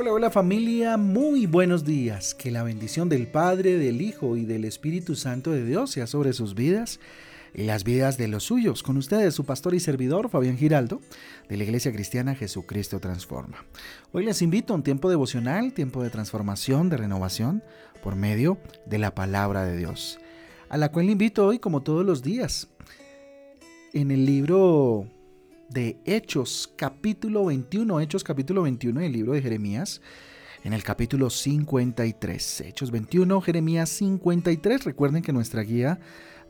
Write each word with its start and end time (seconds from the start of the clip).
Hola, 0.00 0.14
hola 0.14 0.30
familia, 0.30 0.96
muy 0.96 1.44
buenos 1.44 1.84
días. 1.84 2.34
Que 2.34 2.50
la 2.50 2.62
bendición 2.62 3.10
del 3.10 3.26
Padre, 3.26 3.76
del 3.76 4.00
Hijo 4.00 4.34
y 4.34 4.46
del 4.46 4.64
Espíritu 4.64 5.14
Santo 5.14 5.50
de 5.50 5.62
Dios 5.62 5.90
sea 5.90 6.06
sobre 6.06 6.32
sus 6.32 6.54
vidas 6.54 7.00
y 7.52 7.64
las 7.64 7.84
vidas 7.84 8.16
de 8.16 8.26
los 8.26 8.44
suyos. 8.44 8.82
Con 8.82 8.96
ustedes 8.96 9.34
su 9.34 9.44
pastor 9.44 9.74
y 9.74 9.80
servidor 9.80 10.30
Fabián 10.30 10.56
Giraldo 10.56 11.02
de 11.50 11.58
la 11.58 11.64
Iglesia 11.64 11.92
Cristiana 11.92 12.34
Jesucristo 12.34 12.98
Transforma. 12.98 13.66
Hoy 14.12 14.24
les 14.24 14.40
invito 14.40 14.72
a 14.72 14.76
un 14.76 14.84
tiempo 14.84 15.10
devocional, 15.10 15.74
tiempo 15.74 16.02
de 16.02 16.08
transformación, 16.08 16.88
de 16.88 16.96
renovación 16.96 17.62
por 18.02 18.16
medio 18.16 18.56
de 18.86 18.96
la 18.96 19.14
palabra 19.14 19.66
de 19.66 19.76
Dios, 19.76 20.18
a 20.70 20.78
la 20.78 20.90
cual 20.90 21.06
le 21.06 21.12
invito 21.12 21.44
hoy 21.44 21.58
como 21.58 21.82
todos 21.82 22.06
los 22.06 22.22
días 22.22 22.68
en 23.92 24.10
el 24.10 24.24
libro 24.24 25.06
de 25.70 26.00
Hechos, 26.04 26.72
capítulo 26.76 27.44
21, 27.44 28.00
Hechos 28.00 28.24
capítulo 28.24 28.62
21 28.62 29.00
del 29.00 29.12
libro 29.12 29.32
de 29.32 29.42
Jeremías, 29.42 30.00
en 30.64 30.72
el 30.72 30.82
capítulo 30.82 31.30
53. 31.30 32.60
Hechos 32.62 32.90
21, 32.90 33.40
Jeremías 33.40 33.88
53. 33.90 34.84
Recuerden 34.84 35.22
que 35.22 35.32
nuestra 35.32 35.62
guía 35.62 36.00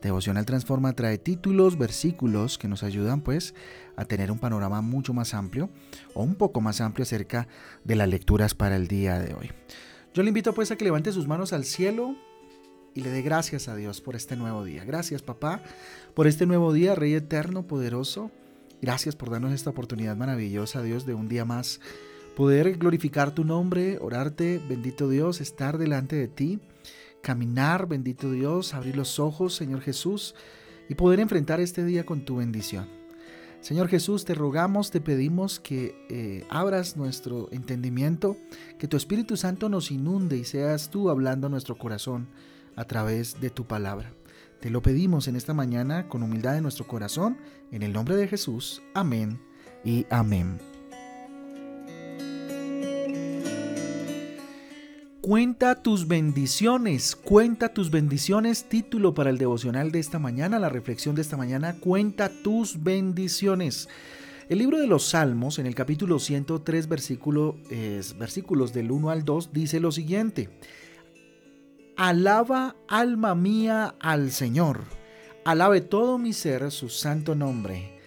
Devocional 0.01 0.47
Transforma 0.47 0.95
trae 0.95 1.19
títulos, 1.19 1.77
versículos 1.77 2.57
que 2.57 2.67
nos 2.67 2.83
ayudan 2.83 3.21
pues 3.21 3.55
a 3.97 4.07
tener 4.07 4.33
un 4.33 4.39
panorama 4.39 4.81
mucho 4.81 5.13
más 5.13 5.35
amplio 5.35 5.69
o 6.15 6.23
un 6.23 6.35
poco 6.35 6.63
más 6.63 6.81
amplio 6.81 7.03
acerca 7.03 7.47
de 7.85 7.97
las 7.97 8.09
lecturas 8.09 8.55
para 8.55 8.77
el 8.77 8.89
día 8.89 9.19
de 9.19 9.35
hoy. 9.35 9.51
Yo 10.15 10.23
le 10.23 10.29
invito 10.29 10.55
pues 10.55 10.71
a 10.71 10.77
que 10.77 10.85
levante 10.87 11.13
sus 11.13 11.29
manos 11.29 11.53
al 11.53 11.67
cielo 11.67 12.17
y 12.95 13.03
le 13.03 13.11
dé 13.11 13.21
gracias 13.21 13.69
a 13.69 13.77
Dios 13.77 14.01
por 14.01 14.17
este 14.17 14.35
nuevo 14.35 14.65
día. 14.65 14.85
Gracias 14.85 15.21
papá 15.21 15.63
por 16.15 16.27
este 16.27 16.47
nuevo 16.47 16.73
día, 16.73 16.95
Rey 16.95 17.13
eterno, 17.13 17.67
poderoso. 17.67 18.31
Gracias 18.83 19.15
por 19.15 19.31
darnos 19.31 19.53
esta 19.53 19.71
oportunidad 19.71 20.17
maravillosa, 20.17 20.83
Dios, 20.83 21.05
de 21.05 21.15
un 21.15 21.29
día 21.29 21.45
más 21.45 21.81
poder 22.35 22.79
glorificar 22.79 23.35
tu 23.35 23.45
nombre, 23.45 23.99
orarte, 24.01 24.59
bendito 24.67 25.09
Dios, 25.09 25.43
estar 25.43 25.77
delante 25.77 26.17
de 26.17 26.29
ti, 26.29 26.61
caminar, 27.23 27.87
bendito 27.87 28.31
Dios, 28.31 28.73
abrir 28.73 28.97
los 28.97 29.19
ojos, 29.19 29.55
Señor 29.55 29.83
Jesús, 29.83 30.35
y 30.89 30.95
poder 30.95 31.21
enfrentar 31.21 31.61
este 31.61 31.85
día 31.85 32.07
con 32.07 32.25
tu 32.25 32.37
bendición. 32.37 32.89
Señor 33.61 33.89
Jesús, 33.89 34.25
te 34.25 34.35
rogamos, 34.35 34.91
te 34.91 35.03
pedimos 35.03 35.61
que 35.61 35.95
eh, 36.09 36.47
abras 36.49 36.97
nuestro 36.97 37.49
entendimiento, 37.53 38.39
que 38.79 38.89
tu 38.89 38.97
Espíritu 38.97 39.37
Santo 39.37 39.69
nos 39.69 39.91
inunde 39.91 40.39
y 40.39 40.45
seas 40.45 40.89
tú 40.89 41.11
hablando 41.11 41.51
nuestro 41.51 41.77
corazón 41.77 42.29
a 42.75 42.87
través 42.87 43.39
de 43.43 43.51
tu 43.51 43.67
palabra. 43.67 44.15
Te 44.61 44.69
lo 44.69 44.83
pedimos 44.83 45.27
en 45.27 45.37
esta 45.37 45.55
mañana 45.55 46.07
con 46.07 46.23
humildad 46.23 46.55
en 46.59 46.65
nuestro 46.65 46.87
corazón, 46.87 47.39
en 47.73 47.83
el 47.83 47.95
nombre 47.95 48.15
de 48.17 48.29
Jesús. 48.29 48.83
Amén 48.93 49.41
y 49.85 50.05
amén. 50.11 50.59
Cuenta 55.23 55.83
tus 55.83 56.07
bendiciones, 56.07 57.17
cuenta 57.17 57.73
tus 57.73 57.91
bendiciones, 57.91 58.65
título 58.65 59.15
para 59.15 59.31
el 59.31 59.39
devocional 59.39 59.93
de 59.93 59.99
esta 59.99 60.19
mañana, 60.19 60.59
la 60.59 60.69
reflexión 60.69 61.15
de 61.15 61.23
esta 61.23 61.39
mañana, 61.39 61.77
cuenta 61.81 62.31
tus 62.43 62.83
bendiciones. 62.83 63.89
El 64.51 64.59
libro 64.59 64.79
de 64.79 64.87
los 64.87 65.09
Salmos, 65.09 65.59
en 65.59 65.65
el 65.65 65.75
capítulo 65.75 66.19
103, 66.19 66.87
versículo, 66.87 67.57
versículos 68.19 68.75
del 68.75 68.91
1 68.91 69.09
al 69.09 69.25
2, 69.25 69.55
dice 69.55 69.81
lo 69.81 69.91
siguiente. 69.91 70.51
Alaba 72.03 72.77
alma 72.89 73.35
mía 73.35 73.95
al 74.01 74.31
Señor. 74.31 74.85
Alabe 75.45 75.83
todo 75.83 76.17
mi 76.17 76.33
ser 76.33 76.71
su 76.71 76.89
santo 76.89 77.35
nombre. 77.35 78.01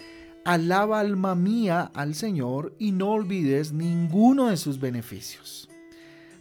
Alaba 0.46 1.00
alma 1.00 1.36
mía 1.36 1.92
al 1.94 2.16
Señor 2.16 2.74
y 2.80 2.92
no 2.92 3.12
olvides 3.12 3.72
ninguno 3.72 4.48
de 4.48 4.58
sus 4.58 4.80
beneficios. 4.80 5.70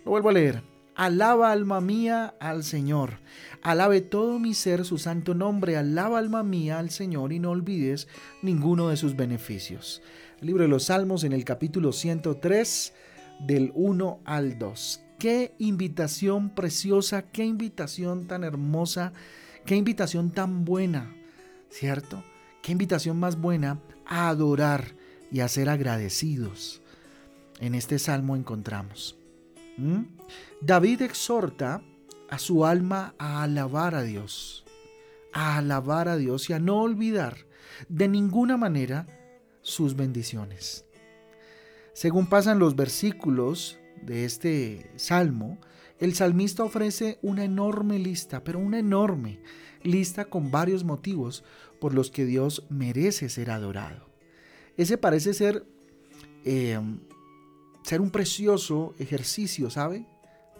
Lo 0.02 0.12
vuelvo 0.12 0.30
a 0.30 0.32
leer. 0.32 0.62
Alaba 0.94 1.52
alma 1.52 1.82
mía 1.82 2.34
al 2.40 2.64
Señor. 2.64 3.18
Alabe 3.62 4.00
todo 4.00 4.38
mi 4.38 4.54
ser 4.54 4.86
su 4.86 4.96
santo 4.96 5.34
nombre. 5.34 5.76
Alaba 5.76 6.20
alma 6.20 6.42
mía 6.42 6.78
al 6.78 6.88
Señor 6.88 7.34
y 7.34 7.38
no 7.38 7.50
olvides 7.50 8.08
ninguno 8.40 8.88
de 8.88 8.96
sus 8.96 9.14
beneficios. 9.14 10.00
El 10.40 10.46
libro 10.46 10.62
de 10.62 10.70
los 10.70 10.84
Salmos 10.84 11.22
en 11.22 11.34
el 11.34 11.44
capítulo 11.44 11.92
103 11.92 12.94
del 13.40 13.72
1 13.74 14.20
al 14.24 14.58
2. 14.58 15.02
Qué 15.22 15.54
invitación 15.58 16.50
preciosa, 16.50 17.22
qué 17.22 17.44
invitación 17.44 18.26
tan 18.26 18.42
hermosa, 18.42 19.12
qué 19.64 19.76
invitación 19.76 20.32
tan 20.32 20.64
buena, 20.64 21.14
¿cierto? 21.70 22.24
Qué 22.60 22.72
invitación 22.72 23.20
más 23.20 23.40
buena 23.40 23.78
a 24.04 24.28
adorar 24.30 24.96
y 25.30 25.38
a 25.38 25.46
ser 25.46 25.68
agradecidos. 25.68 26.82
En 27.60 27.76
este 27.76 28.00
salmo 28.00 28.34
encontramos. 28.34 29.16
David 30.60 31.02
exhorta 31.02 31.84
a 32.28 32.38
su 32.40 32.66
alma 32.66 33.14
a 33.16 33.44
alabar 33.44 33.94
a 33.94 34.02
Dios, 34.02 34.64
a 35.32 35.56
alabar 35.56 36.08
a 36.08 36.16
Dios 36.16 36.50
y 36.50 36.54
a 36.54 36.58
no 36.58 36.82
olvidar 36.82 37.36
de 37.88 38.08
ninguna 38.08 38.56
manera 38.56 39.06
sus 39.60 39.94
bendiciones. 39.94 40.84
Según 41.92 42.26
pasan 42.26 42.58
los 42.58 42.74
versículos 42.74 43.78
de 44.02 44.24
este 44.24 44.90
salmo, 44.96 45.58
el 45.98 46.14
salmista 46.14 46.64
ofrece 46.64 47.18
una 47.22 47.44
enorme 47.44 47.98
lista, 47.98 48.42
pero 48.42 48.58
una 48.58 48.78
enorme 48.78 49.40
lista 49.82 50.24
con 50.24 50.50
varios 50.50 50.84
motivos 50.84 51.44
por 51.80 51.94
los 51.94 52.10
que 52.10 52.24
Dios 52.24 52.66
merece 52.70 53.28
ser 53.28 53.50
adorado. 53.50 54.08
Ese 54.76 54.98
parece 54.98 55.34
ser, 55.34 55.64
eh, 56.44 56.80
ser 57.82 58.00
un 58.00 58.10
precioso 58.10 58.94
ejercicio, 58.98 59.70
¿sabe? 59.70 60.06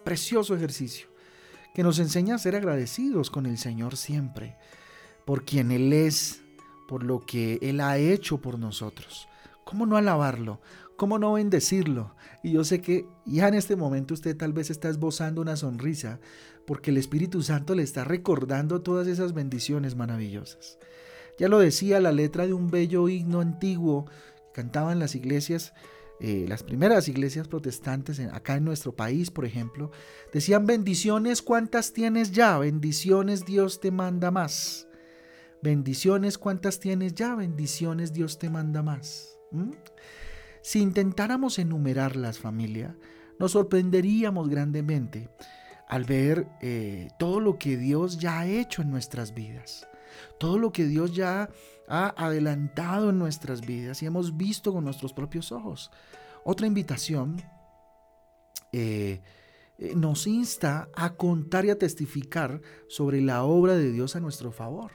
Precioso 0.04 0.54
ejercicio, 0.54 1.09
que 1.74 1.82
nos 1.82 1.98
enseña 1.98 2.34
a 2.34 2.38
ser 2.38 2.56
agradecidos 2.56 3.30
con 3.30 3.47
el 3.47 3.59
Señor 3.59 3.97
siempre, 3.97 4.56
por 5.24 5.44
quien 5.44 5.70
Él 5.70 5.92
es, 5.92 6.42
por 6.88 7.04
lo 7.04 7.20
que 7.20 7.59
Él 7.62 7.80
ha 7.80 7.98
hecho 7.98 8.41
por 8.41 8.59
nosotros. 8.59 9.28
¿Cómo 9.64 9.86
no 9.86 9.97
alabarlo? 9.97 10.60
¿Cómo 11.02 11.18
no 11.18 11.32
bendecirlo? 11.32 12.14
Y 12.44 12.52
yo 12.52 12.62
sé 12.62 12.80
que 12.80 13.08
ya 13.26 13.48
en 13.48 13.54
este 13.54 13.74
momento 13.74 14.14
usted 14.14 14.36
tal 14.36 14.52
vez 14.52 14.70
está 14.70 14.88
esbozando 14.88 15.40
una 15.40 15.56
sonrisa 15.56 16.20
porque 16.64 16.92
el 16.92 16.96
Espíritu 16.96 17.42
Santo 17.42 17.74
le 17.74 17.82
está 17.82 18.04
recordando 18.04 18.82
todas 18.82 19.08
esas 19.08 19.34
bendiciones 19.34 19.96
maravillosas. 19.96 20.78
Ya 21.41 21.48
lo 21.48 21.58
decía 21.58 21.98
la 21.98 22.12
letra 22.12 22.46
de 22.46 22.52
un 22.52 22.70
bello 22.70 23.08
himno 23.08 23.41
antiguo 23.41 24.04
que 24.04 24.52
cantaban 24.62 25.00
las 25.00 25.16
iglesias, 25.16 25.72
eh, 26.20 26.44
las 26.46 26.62
primeras 26.62 27.08
iglesias 27.08 27.48
protestantes 27.48 28.20
acá 28.20 28.54
en 28.54 28.64
nuestro 28.64 28.94
país, 28.94 29.32
por 29.32 29.44
ejemplo, 29.44 29.91
decían 30.32 30.66
bendiciones, 30.66 31.42
¿cuántas 31.42 31.92
tienes 31.92 32.30
ya? 32.30 32.56
Bendiciones, 32.58 33.44
Dios 33.44 33.80
te 33.80 33.91
manda 33.91 34.30
más. 34.30 34.86
Bendiciones, 35.64 36.38
¿cuántas 36.38 36.78
tienes 36.78 37.16
ya? 37.16 37.34
Bendiciones, 37.34 38.12
Dios 38.12 38.38
te 38.38 38.48
manda 38.50 38.84
más. 38.84 39.36
Si 40.62 40.80
intentáramos 40.80 41.58
enumerarlas, 41.58 42.38
familia, 42.38 42.96
nos 43.38 43.52
sorprenderíamos 43.52 44.48
grandemente 44.48 45.28
al 45.88 46.04
ver 46.04 46.46
eh, 46.60 47.08
todo 47.18 47.40
lo 47.40 47.58
que 47.58 47.76
Dios 47.76 48.18
ya 48.18 48.40
ha 48.40 48.46
hecho 48.46 48.82
en 48.82 48.90
nuestras 48.90 49.34
vidas, 49.34 49.88
todo 50.38 50.58
lo 50.58 50.72
que 50.72 50.86
Dios 50.86 51.14
ya 51.14 51.50
ha 51.88 52.14
adelantado 52.16 53.10
en 53.10 53.18
nuestras 53.18 53.60
vidas 53.60 54.02
y 54.02 54.06
hemos 54.06 54.36
visto 54.36 54.72
con 54.72 54.84
nuestros 54.84 55.12
propios 55.12 55.50
ojos. 55.52 55.90
Otra 56.44 56.66
invitación 56.66 57.42
eh, 58.72 59.20
eh, 59.78 59.92
nos 59.97 60.26
insta 60.26 60.88
a 60.94 61.15
contar 61.15 61.65
y 61.65 61.70
a 61.70 61.78
testificar 61.78 62.60
sobre 62.88 63.20
la 63.20 63.42
obra 63.44 63.74
de 63.74 63.91
Dios 63.91 64.16
a 64.16 64.20
nuestro 64.20 64.53
favor. 64.53 64.92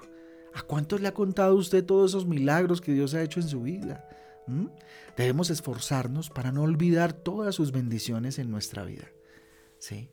¿A 0.53 0.61
cuántos 0.61 1.01
le 1.01 1.09
ha 1.09 1.13
contado 1.13 1.55
usted 1.55 1.85
todos 1.85 2.11
esos 2.11 2.25
milagros 2.25 2.81
que 2.81 2.93
Dios 2.93 3.13
ha 3.13 3.21
hecho 3.21 3.39
en 3.39 3.47
su 3.47 3.61
vida? 3.61 4.07
¿Mm? 4.47 4.67
Debemos 5.15 5.49
esforzarnos 5.49 6.29
para 6.29 6.51
no 6.51 6.63
olvidar 6.63 7.13
todas 7.13 7.55
sus 7.55 7.71
bendiciones 7.71 8.39
en 8.39 8.49
nuestra 8.49 8.83
vida. 8.83 9.07
¿Sí? 9.79 10.09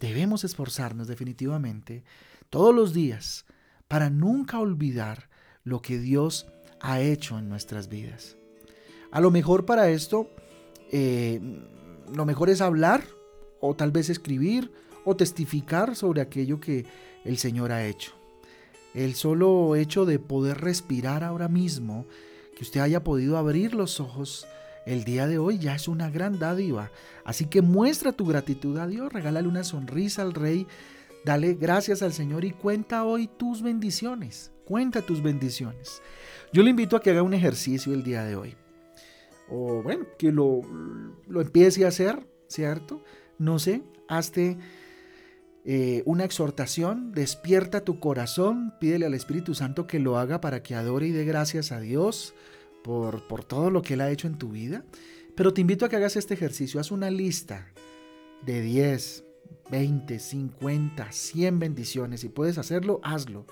Debemos 0.00 0.44
esforzarnos 0.44 1.08
definitivamente 1.08 2.04
todos 2.50 2.74
los 2.74 2.92
días 2.92 3.46
para 3.88 4.10
nunca 4.10 4.58
olvidar 4.58 5.30
lo 5.64 5.80
que 5.80 5.98
Dios 5.98 6.46
ha 6.80 7.00
hecho 7.00 7.38
en 7.38 7.48
nuestras 7.48 7.88
vidas. 7.88 8.36
A 9.10 9.20
lo 9.20 9.30
mejor 9.30 9.64
para 9.64 9.88
esto, 9.88 10.28
eh, 10.90 11.40
lo 12.14 12.26
mejor 12.26 12.50
es 12.50 12.60
hablar 12.60 13.04
o 13.60 13.74
tal 13.74 13.90
vez 13.90 14.10
escribir 14.10 14.72
o 15.04 15.16
testificar 15.16 15.96
sobre 15.96 16.20
aquello 16.20 16.60
que 16.60 16.84
el 17.24 17.38
Señor 17.38 17.72
ha 17.72 17.86
hecho. 17.86 18.12
El 18.94 19.14
solo 19.14 19.76
hecho 19.76 20.04
de 20.04 20.18
poder 20.18 20.60
respirar 20.60 21.22
ahora 21.22 21.48
mismo 21.48 22.06
que 22.56 22.64
usted 22.64 22.80
haya 22.80 23.04
podido 23.04 23.36
abrir 23.36 23.74
los 23.74 24.00
ojos 24.00 24.48
el 24.84 25.04
día 25.04 25.28
de 25.28 25.38
hoy 25.38 25.58
ya 25.58 25.74
es 25.74 25.86
una 25.86 26.10
gran 26.10 26.38
dádiva. 26.38 26.90
Así 27.24 27.46
que 27.46 27.62
muestra 27.62 28.12
tu 28.12 28.26
gratitud 28.26 28.78
a 28.78 28.86
Dios, 28.88 29.12
regálale 29.12 29.46
una 29.46 29.62
sonrisa 29.62 30.22
al 30.22 30.32
Rey, 30.32 30.66
dale 31.24 31.54
gracias 31.54 32.02
al 32.02 32.12
Señor 32.12 32.44
y 32.44 32.52
cuenta 32.52 33.04
hoy 33.04 33.28
tus 33.28 33.62
bendiciones. 33.62 34.50
Cuenta 34.64 35.02
tus 35.02 35.22
bendiciones. 35.22 36.02
Yo 36.52 36.62
le 36.64 36.70
invito 36.70 36.96
a 36.96 37.00
que 37.00 37.10
haga 37.10 37.22
un 37.22 37.34
ejercicio 37.34 37.92
el 37.92 38.02
día 38.02 38.24
de 38.24 38.34
hoy. 38.34 38.56
O 39.48 39.82
bueno, 39.82 40.06
que 40.18 40.32
lo, 40.32 40.62
lo 41.28 41.40
empiece 41.40 41.84
a 41.84 41.88
hacer 41.88 42.26
¿cierto? 42.48 43.02
No 43.38 43.58
sé, 43.58 43.82
hazte 44.08 44.58
eh, 45.68 46.04
una 46.06 46.22
exhortación, 46.22 47.10
despierta 47.10 47.80
tu 47.80 47.98
corazón, 47.98 48.72
pídele 48.78 49.04
al 49.04 49.14
Espíritu 49.14 49.52
Santo 49.52 49.88
que 49.88 49.98
lo 49.98 50.16
haga 50.16 50.40
para 50.40 50.62
que 50.62 50.76
adore 50.76 51.08
y 51.08 51.10
dé 51.10 51.24
gracias 51.24 51.72
a 51.72 51.80
Dios 51.80 52.34
por, 52.84 53.26
por 53.26 53.42
todo 53.42 53.70
lo 53.70 53.82
que 53.82 53.94
Él 53.94 54.00
ha 54.00 54.10
hecho 54.12 54.28
en 54.28 54.38
tu 54.38 54.50
vida. 54.50 54.84
Pero 55.34 55.52
te 55.52 55.60
invito 55.60 55.84
a 55.84 55.88
que 55.88 55.96
hagas 55.96 56.14
este 56.14 56.34
ejercicio, 56.34 56.78
haz 56.78 56.92
una 56.92 57.10
lista 57.10 57.66
de 58.42 58.62
10, 58.62 59.24
20, 59.72 60.20
50, 60.20 61.10
100 61.10 61.58
bendiciones. 61.58 62.20
Si 62.20 62.28
puedes 62.28 62.58
hacerlo, 62.58 63.00
hazlo. 63.02 63.44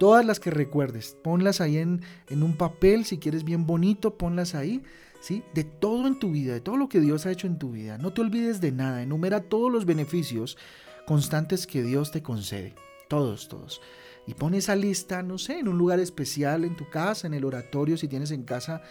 Todas 0.00 0.26
las 0.26 0.40
que 0.40 0.50
recuerdes, 0.50 1.16
ponlas 1.22 1.60
ahí 1.60 1.76
en, 1.76 2.00
en 2.28 2.42
un 2.42 2.56
papel, 2.56 3.04
si 3.04 3.18
quieres 3.18 3.44
bien 3.44 3.68
bonito, 3.68 4.18
ponlas 4.18 4.56
ahí. 4.56 4.82
¿Sí? 5.20 5.44
De 5.54 5.62
todo 5.62 6.08
en 6.08 6.18
tu 6.18 6.32
vida, 6.32 6.54
de 6.54 6.60
todo 6.60 6.76
lo 6.76 6.88
que 6.88 6.98
Dios 6.98 7.24
ha 7.24 7.30
hecho 7.30 7.46
en 7.46 7.56
tu 7.56 7.70
vida. 7.70 7.96
No 7.98 8.12
te 8.12 8.20
olvides 8.20 8.60
de 8.60 8.72
nada, 8.72 9.04
enumera 9.04 9.42
todos 9.42 9.70
los 9.70 9.86
beneficios 9.86 10.58
constantes 11.06 11.66
que 11.66 11.82
Dios 11.82 12.10
te 12.10 12.22
concede. 12.22 12.74
Todos, 13.08 13.48
todos. 13.48 13.80
Y 14.26 14.34
pon 14.34 14.54
esa 14.54 14.76
lista, 14.76 15.22
no 15.22 15.38
sé, 15.38 15.58
en 15.58 15.68
un 15.68 15.78
lugar 15.78 16.00
especial, 16.00 16.64
en 16.64 16.76
tu 16.76 16.88
casa, 16.88 17.26
en 17.26 17.34
el 17.34 17.44
oratorio, 17.44 17.96
si 17.96 18.08
tienes 18.08 18.30
en 18.30 18.44
casa 18.44 18.82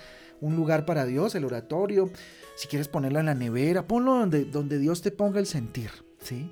un 0.41 0.55
lugar 0.55 0.85
para 0.85 1.05
Dios, 1.05 1.35
el 1.35 1.45
oratorio. 1.45 2.09
Si 2.55 2.67
quieres 2.67 2.87
ponerla 2.87 3.21
en 3.21 3.27
la 3.27 3.35
nevera, 3.35 3.87
ponlo 3.87 4.15
donde, 4.15 4.45
donde 4.45 4.79
Dios 4.79 5.01
te 5.01 5.11
ponga 5.11 5.39
el 5.39 5.45
sentir. 5.45 5.91
¿sí? 6.19 6.49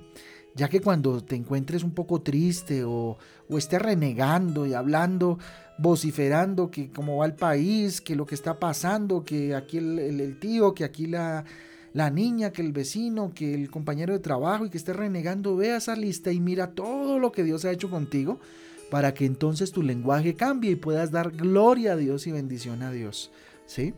Ya 0.54 0.68
que 0.68 0.80
cuando 0.80 1.22
te 1.22 1.36
encuentres 1.36 1.82
un 1.82 1.92
poco 1.92 2.22
triste 2.22 2.84
o, 2.84 3.18
o 3.48 3.58
estés 3.58 3.82
renegando 3.82 4.66
y 4.66 4.74
hablando, 4.74 5.38
vociferando 5.78 6.70
que 6.70 6.90
cómo 6.90 7.18
va 7.18 7.26
el 7.26 7.34
país, 7.34 8.00
que 8.00 8.14
lo 8.14 8.26
que 8.26 8.34
está 8.34 8.58
pasando, 8.58 9.24
que 9.24 9.54
aquí 9.54 9.78
el, 9.78 10.38
tío, 10.38 10.74
que 10.74 10.84
aquí 10.84 11.06
la, 11.06 11.44
la 11.92 12.10
niña, 12.10 12.52
que 12.52 12.62
el 12.62 12.72
vecino, 12.72 13.32
que 13.34 13.54
el 13.54 13.70
compañero 13.70 14.12
de 14.12 14.20
trabajo 14.20 14.64
y 14.64 14.70
que 14.70 14.78
esté 14.78 14.92
renegando, 14.92 15.56
vea 15.56 15.76
esa 15.76 15.96
lista 15.96 16.32
y 16.32 16.40
mira 16.40 16.72
todo 16.72 17.18
lo 17.18 17.32
que 17.32 17.42
Dios 17.42 17.64
ha 17.64 17.72
hecho 17.72 17.90
contigo 17.90 18.40
para 18.90 19.14
que 19.14 19.24
entonces 19.24 19.72
tu 19.72 19.82
lenguaje 19.82 20.34
cambie 20.34 20.72
y 20.72 20.76
puedas 20.76 21.10
dar 21.10 21.30
gloria 21.30 21.92
a 21.92 21.96
Dios 21.96 22.26
y 22.26 22.32
bendición 22.32 22.82
a 22.82 22.90
Dios. 22.90 23.30
¿Sí? 23.66 23.94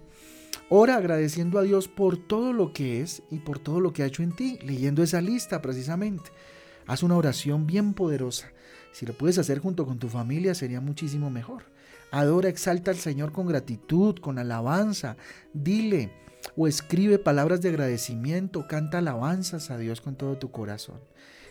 Ora 0.69 0.97
agradeciendo 0.97 1.59
a 1.59 1.63
Dios 1.63 1.89
por 1.89 2.17
todo 2.17 2.53
lo 2.53 2.73
que 2.73 3.01
es 3.01 3.23
y 3.31 3.39
por 3.39 3.59
todo 3.59 3.81
lo 3.81 3.93
que 3.93 4.03
ha 4.03 4.07
hecho 4.07 4.23
en 4.23 4.33
ti, 4.33 4.59
leyendo 4.65 5.03
esa 5.03 5.21
lista 5.21 5.61
precisamente. 5.61 6.31
Haz 6.87 7.03
una 7.03 7.17
oración 7.17 7.67
bien 7.67 7.95
poderosa. 7.95 8.53
Si 8.93 9.07
lo 9.07 9.15
puedes 9.15 9.39
hacer 9.39 9.59
junto 9.59 9.87
con 9.87 9.99
tu 9.99 10.09
familia 10.09 10.55
sería 10.55 10.81
muchísimo 10.81 11.31
mejor. 11.31 11.65
Adora, 12.11 12.51
exalta 12.51 12.91
al 12.91 12.99
Señor 12.99 13.33
con 13.33 13.47
gratitud, 13.47 14.17
con 14.17 14.39
alabanza. 14.39 15.17
Dile 15.55 16.11
o 16.57 16.67
escribe 16.67 17.19
palabras 17.19 17.63
de 17.63 17.71
agradecimiento, 17.71 18.67
canta 18.67 18.99
alabanzas 18.99 19.71
a 19.71 19.79
Dios 19.79 20.01
con 20.01 20.17
todo 20.17 20.39
tu 20.39 20.51
corazón. 20.51 21.01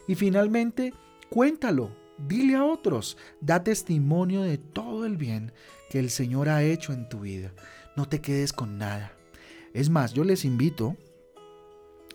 Y 0.08 0.16
finalmente, 0.16 0.94
cuéntalo, 1.30 1.96
dile 2.18 2.56
a 2.56 2.66
otros, 2.66 3.18
da 3.40 3.64
testimonio 3.64 4.42
de 4.42 4.58
todo 4.58 5.06
el 5.06 5.18
bien 5.18 5.54
que 5.90 6.00
el 6.00 6.10
Señor 6.10 6.50
ha 6.50 6.64
hecho 6.64 6.94
en 6.94 7.10
tu 7.10 7.22
vida 7.22 7.54
no 7.96 8.08
te 8.08 8.22
quedes 8.22 8.54
con 8.54 8.78
nada. 8.78 9.14
Es 9.74 9.90
más, 9.90 10.14
yo 10.14 10.24
les 10.24 10.46
invito 10.46 10.98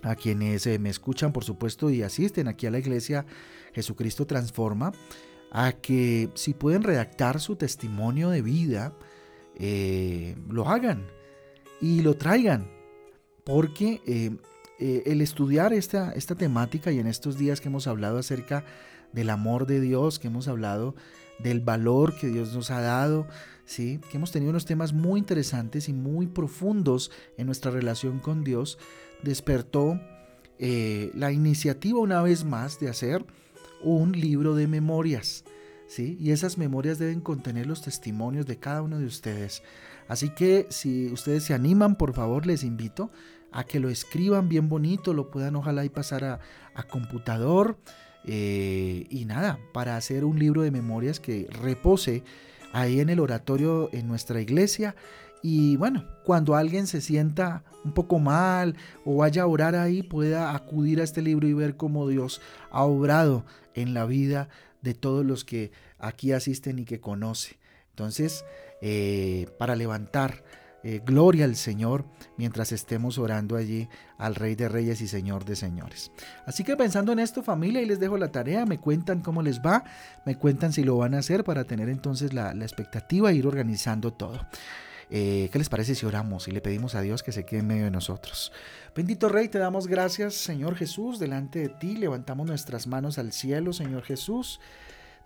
a 0.02 0.14
quienes 0.14 0.66
eh, 0.66 0.78
me 0.78 0.90
escuchan, 0.90 1.32
por 1.32 1.44
supuesto, 1.44 1.90
y 1.90 2.02
asisten 2.02 2.48
aquí 2.48 2.66
a 2.66 2.70
la 2.70 2.78
iglesia 2.78 3.26
Jesucristo 3.72 4.26
Transforma, 4.26 4.92
a 5.50 5.72
que 5.72 6.30
si 6.34 6.54
pueden 6.54 6.82
redactar 6.82 7.40
su 7.40 7.56
testimonio 7.56 8.30
de 8.30 8.42
vida, 8.42 8.92
eh, 9.56 10.36
lo 10.48 10.68
hagan 10.68 11.06
y 11.80 12.02
lo 12.02 12.14
traigan. 12.14 12.70
Porque 13.44 14.00
eh, 14.06 15.02
el 15.06 15.20
estudiar 15.20 15.72
esta, 15.72 16.12
esta 16.12 16.34
temática 16.34 16.90
y 16.90 16.98
en 16.98 17.06
estos 17.06 17.38
días 17.38 17.60
que 17.60 17.68
hemos 17.68 17.86
hablado 17.86 18.18
acerca 18.18 18.64
del 19.12 19.30
amor 19.30 19.66
de 19.66 19.80
Dios, 19.80 20.18
que 20.18 20.28
hemos 20.28 20.48
hablado 20.48 20.94
del 21.38 21.60
valor 21.60 22.16
que 22.16 22.28
Dios 22.28 22.52
nos 22.54 22.70
ha 22.70 22.80
dado, 22.80 23.26
¿sí? 23.64 24.00
que 24.10 24.16
hemos 24.16 24.32
tenido 24.32 24.50
unos 24.50 24.64
temas 24.64 24.92
muy 24.92 25.18
interesantes 25.20 25.88
y 25.88 25.92
muy 25.92 26.26
profundos 26.26 27.10
en 27.36 27.46
nuestra 27.46 27.70
relación 27.70 28.18
con 28.18 28.44
Dios, 28.44 28.78
despertó 29.22 30.00
eh, 30.58 31.10
la 31.14 31.32
iniciativa 31.32 31.98
una 31.98 32.22
vez 32.22 32.44
más 32.44 32.80
de 32.80 32.88
hacer 32.88 33.24
un 33.82 34.12
libro 34.12 34.54
de 34.54 34.66
memorias. 34.66 35.44
¿Sí? 35.86 36.16
Y 36.20 36.30
esas 36.30 36.58
memorias 36.58 36.98
deben 36.98 37.20
contener 37.20 37.66
los 37.66 37.82
testimonios 37.82 38.46
de 38.46 38.58
cada 38.58 38.82
uno 38.82 38.98
de 38.98 39.06
ustedes. 39.06 39.62
Así 40.08 40.30
que 40.30 40.66
si 40.70 41.08
ustedes 41.12 41.44
se 41.44 41.54
animan, 41.54 41.96
por 41.96 42.14
favor, 42.14 42.46
les 42.46 42.62
invito 42.64 43.10
a 43.52 43.64
que 43.64 43.80
lo 43.80 43.88
escriban 43.88 44.48
bien 44.48 44.68
bonito, 44.68 45.14
lo 45.14 45.30
puedan 45.30 45.56
ojalá 45.56 45.84
y 45.84 45.88
pasar 45.88 46.24
a, 46.24 46.40
a 46.74 46.82
computador. 46.84 47.78
Eh, 48.24 49.06
y 49.08 49.24
nada, 49.24 49.58
para 49.72 49.96
hacer 49.96 50.24
un 50.24 50.38
libro 50.38 50.62
de 50.62 50.70
memorias 50.70 51.20
que 51.20 51.46
repose 51.50 52.24
ahí 52.72 53.00
en 53.00 53.08
el 53.08 53.20
oratorio 53.20 53.88
en 53.92 54.08
nuestra 54.08 54.40
iglesia. 54.40 54.96
Y 55.42 55.76
bueno, 55.76 56.04
cuando 56.24 56.56
alguien 56.56 56.86
se 56.86 57.00
sienta 57.00 57.62
un 57.84 57.92
poco 57.92 58.18
mal 58.18 58.76
o 59.04 59.16
vaya 59.16 59.42
a 59.42 59.46
orar 59.46 59.76
ahí, 59.76 60.02
pueda 60.02 60.54
acudir 60.54 61.00
a 61.00 61.04
este 61.04 61.22
libro 61.22 61.46
y 61.46 61.54
ver 61.54 61.76
cómo 61.76 62.08
Dios 62.08 62.40
ha 62.70 62.82
obrado 62.82 63.44
en 63.74 63.94
la 63.94 64.06
vida 64.06 64.48
de 64.82 64.94
todos 64.94 65.24
los 65.24 65.44
que 65.44 65.72
aquí 65.98 66.32
asisten 66.32 66.78
y 66.78 66.84
que 66.84 67.00
conoce. 67.00 67.58
Entonces, 67.90 68.44
eh, 68.82 69.46
para 69.58 69.76
levantar 69.76 70.44
eh, 70.88 71.00
gloria 71.04 71.46
al 71.46 71.56
Señor 71.56 72.04
mientras 72.36 72.70
estemos 72.70 73.18
orando 73.18 73.56
allí 73.56 73.88
al 74.18 74.36
Rey 74.36 74.54
de 74.54 74.68
Reyes 74.68 75.00
y 75.00 75.08
Señor 75.08 75.44
de 75.44 75.56
Señores. 75.56 76.12
Así 76.46 76.62
que 76.62 76.76
pensando 76.76 77.10
en 77.10 77.18
esto 77.18 77.42
familia, 77.42 77.82
y 77.82 77.86
les 77.86 77.98
dejo 77.98 78.16
la 78.18 78.30
tarea, 78.30 78.64
me 78.66 78.78
cuentan 78.78 79.20
cómo 79.20 79.42
les 79.42 79.60
va, 79.60 79.82
me 80.24 80.36
cuentan 80.36 80.72
si 80.72 80.84
lo 80.84 80.96
van 80.96 81.14
a 81.14 81.18
hacer 81.18 81.42
para 81.42 81.64
tener 81.64 81.88
entonces 81.88 82.32
la, 82.32 82.52
expectativa 82.52 83.32
e 83.32 83.34
ir 83.34 83.48
organizando 83.48 84.12
todo. 84.12 84.46
Eh, 85.10 85.48
¿Qué 85.52 85.58
les 85.58 85.68
parece 85.68 85.94
si 85.94 86.04
oramos 86.04 86.48
y 86.48 86.50
le 86.50 86.60
pedimos 86.60 86.94
a 86.96 87.00
Dios 87.00 87.22
que 87.22 87.30
se 87.30 87.44
quede 87.44 87.60
en 87.60 87.68
medio 87.68 87.84
de 87.84 87.90
nosotros? 87.90 88.52
Bendito 88.94 89.28
Rey, 89.28 89.48
te 89.48 89.58
damos 89.58 89.86
gracias, 89.86 90.34
Señor 90.34 90.74
Jesús, 90.74 91.18
delante 91.18 91.60
de 91.60 91.68
ti, 91.68 91.96
levantamos 91.96 92.46
nuestras 92.46 92.86
manos 92.86 93.18
al 93.18 93.32
cielo, 93.32 93.72
Señor 93.72 94.02
Jesús. 94.02 94.60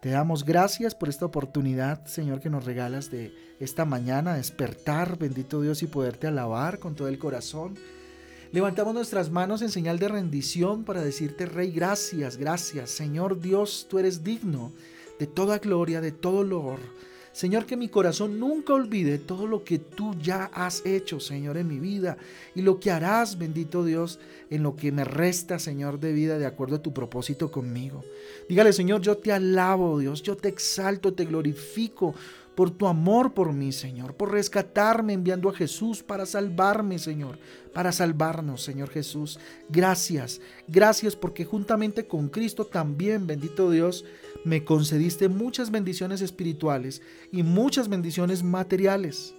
Te 0.01 0.11
damos 0.11 0.45
gracias 0.45 0.95
por 0.95 1.09
esta 1.09 1.27
oportunidad, 1.27 2.05
Señor, 2.07 2.41
que 2.41 2.49
nos 2.49 2.65
regalas 2.65 3.11
de 3.11 3.35
esta 3.59 3.85
mañana, 3.85 4.35
despertar, 4.35 5.19
bendito 5.19 5.61
Dios, 5.61 5.83
y 5.83 5.87
poderte 5.87 6.27
alabar 6.27 6.79
con 6.79 6.95
todo 6.95 7.09
el 7.09 7.19
corazón. 7.19 7.77
Levantamos 8.53 8.95
nuestras 8.95 9.31
manos 9.31 9.63
en 9.63 9.71
señal 9.71 9.99
de 9.99 10.09
rendición 10.09 10.85
para 10.85 11.03
decirte, 11.03 11.47
Rey, 11.47 11.71
gracias, 11.71 12.37
gracias. 12.37 12.91
Señor 12.91 13.41
Dios, 13.41 13.87
tú 13.89 13.99
eres 13.99 14.25
digno 14.25 14.73
de 15.19 15.27
toda 15.27 15.59
gloria, 15.59 16.01
de 16.01 16.13
todo 16.13 16.41
honor. 16.41 16.81
Señor, 17.41 17.65
que 17.65 17.79
mi 17.79 17.89
corazón 17.89 18.39
nunca 18.39 18.75
olvide 18.75 19.17
todo 19.17 19.47
lo 19.47 19.65
que 19.65 19.79
tú 19.79 20.15
ya 20.21 20.51
has 20.53 20.85
hecho, 20.85 21.21
Señor, 21.21 21.57
en 21.57 21.69
mi 21.69 21.81
vida 21.81 22.19
y 22.55 22.61
lo 22.61 22.79
que 22.79 22.91
harás, 22.91 23.39
bendito 23.39 23.83
Dios, 23.83 24.19
en 24.51 24.63
lo 24.63 24.77
que 24.77 24.93
me 24.93 25.05
resta, 25.05 25.59
Señor, 25.59 26.01
de 26.01 26.13
vida 26.13 26.37
de 26.37 26.45
acuerdo 26.45 26.77
a 26.77 26.83
tu 26.83 26.93
propósito 26.93 27.51
conmigo. 27.51 28.05
Dígale, 28.47 28.75
Señor, 28.75 29.01
yo 29.01 29.17
te 29.17 29.33
alabo, 29.33 29.99
Dios, 29.99 30.23
yo 30.23 30.37
te 30.37 30.49
exalto, 30.49 31.15
te 31.15 31.25
glorifico 31.25 32.15
por 32.61 32.71
tu 32.71 32.87
amor 32.87 33.33
por 33.33 33.55
mí, 33.55 33.73
Señor, 33.73 34.15
por 34.15 34.33
rescatarme 34.33 35.15
enviando 35.15 35.49
a 35.49 35.55
Jesús 35.55 36.03
para 36.03 36.27
salvarme, 36.27 36.99
Señor, 36.99 37.39
para 37.73 37.91
salvarnos, 37.91 38.63
Señor 38.63 38.91
Jesús. 38.91 39.41
Gracias, 39.71 40.43
gracias 40.69 41.17
porque 41.17 41.47
juntamente 41.47 42.07
con 42.07 42.29
Cristo 42.29 42.67
también, 42.67 43.27
bendito 43.27 43.71
Dios, 43.71 44.05
me 44.45 44.63
concediste 44.63 45.31
muchas 45.31 45.71
bendiciones 45.71 46.21
espirituales 46.21 47.01
y 47.33 47.43
muchas 47.43 47.89
bendiciones 47.89 48.43
materiales. 48.43 49.35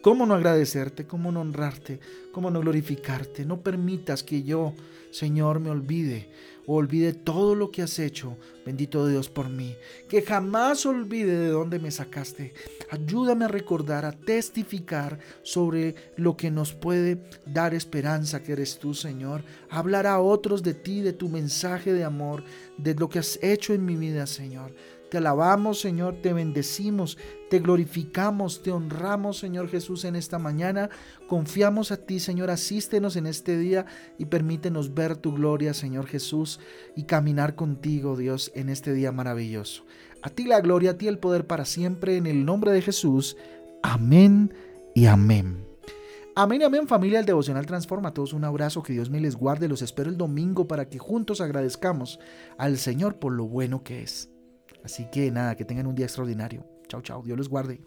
¿Cómo 0.00 0.24
no 0.24 0.32
agradecerte? 0.32 1.06
¿Cómo 1.06 1.32
no 1.32 1.42
honrarte? 1.42 2.00
¿Cómo 2.32 2.50
no 2.50 2.60
glorificarte? 2.60 3.44
No 3.44 3.60
permitas 3.60 4.22
que 4.22 4.42
yo, 4.42 4.72
Señor, 5.10 5.60
me 5.60 5.68
olvide 5.68 6.30
olvide 6.66 7.12
todo 7.12 7.54
lo 7.54 7.70
que 7.70 7.82
has 7.82 7.98
hecho, 7.98 8.36
bendito 8.64 9.06
Dios, 9.06 9.28
por 9.28 9.48
mí. 9.48 9.76
Que 10.08 10.22
jamás 10.22 10.86
olvide 10.86 11.36
de 11.36 11.48
dónde 11.48 11.78
me 11.78 11.90
sacaste. 11.90 12.54
Ayúdame 12.90 13.44
a 13.44 13.48
recordar, 13.48 14.04
a 14.04 14.12
testificar 14.12 15.18
sobre 15.42 15.94
lo 16.16 16.36
que 16.36 16.50
nos 16.50 16.72
puede 16.72 17.18
dar 17.46 17.74
esperanza 17.74 18.42
que 18.42 18.52
eres 18.52 18.78
tú, 18.78 18.94
Señor. 18.94 19.42
Hablar 19.70 20.06
a 20.06 20.20
otros 20.20 20.62
de 20.62 20.74
ti, 20.74 21.00
de 21.00 21.12
tu 21.12 21.28
mensaje 21.28 21.92
de 21.92 22.04
amor, 22.04 22.44
de 22.78 22.94
lo 22.94 23.08
que 23.08 23.18
has 23.18 23.38
hecho 23.42 23.74
en 23.74 23.84
mi 23.84 23.96
vida, 23.96 24.26
Señor. 24.26 24.72
Te 25.12 25.18
alabamos, 25.18 25.78
Señor, 25.78 26.22
te 26.22 26.32
bendecimos, 26.32 27.18
te 27.50 27.58
glorificamos, 27.58 28.62
te 28.62 28.70
honramos, 28.70 29.36
Señor 29.36 29.68
Jesús, 29.68 30.06
en 30.06 30.16
esta 30.16 30.38
mañana. 30.38 30.88
Confiamos 31.28 31.92
a 31.92 31.98
ti, 31.98 32.18
Señor, 32.18 32.50
asístenos 32.50 33.16
en 33.16 33.26
este 33.26 33.58
día 33.58 33.84
y 34.16 34.24
permítenos 34.24 34.94
ver 34.94 35.18
tu 35.18 35.34
gloria, 35.34 35.74
Señor 35.74 36.06
Jesús, 36.06 36.60
y 36.96 37.02
caminar 37.02 37.56
contigo, 37.56 38.16
Dios, 38.16 38.52
en 38.54 38.70
este 38.70 38.94
día 38.94 39.12
maravilloso. 39.12 39.84
A 40.22 40.30
ti 40.30 40.44
la 40.44 40.62
gloria, 40.62 40.92
a 40.92 40.96
ti 40.96 41.08
el 41.08 41.18
poder 41.18 41.46
para 41.46 41.66
siempre, 41.66 42.16
en 42.16 42.26
el 42.26 42.46
nombre 42.46 42.72
de 42.72 42.80
Jesús. 42.80 43.36
Amén 43.82 44.54
y 44.94 45.04
amén. 45.04 45.66
Amén, 46.34 46.62
y 46.62 46.64
amén 46.64 46.88
familia, 46.88 47.20
el 47.20 47.26
devocional 47.26 47.66
transforma 47.66 48.08
a 48.08 48.14
todos. 48.14 48.32
Un 48.32 48.44
abrazo, 48.44 48.82
que 48.82 48.94
Dios 48.94 49.10
me 49.10 49.20
les 49.20 49.36
guarde. 49.36 49.68
Los 49.68 49.82
espero 49.82 50.08
el 50.08 50.16
domingo 50.16 50.66
para 50.66 50.88
que 50.88 50.98
juntos 50.98 51.42
agradezcamos 51.42 52.18
al 52.56 52.78
Señor 52.78 53.16
por 53.16 53.34
lo 53.34 53.44
bueno 53.44 53.84
que 53.84 54.02
es. 54.02 54.31
Así 54.84 55.08
que 55.10 55.30
nada, 55.30 55.56
que 55.56 55.64
tengan 55.64 55.86
un 55.86 55.94
día 55.94 56.06
extraordinario. 56.06 56.66
Chao, 56.88 57.02
chao. 57.02 57.22
Dios 57.22 57.38
los 57.38 57.48
guarde. 57.48 57.80